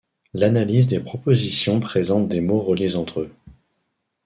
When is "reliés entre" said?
2.63-3.19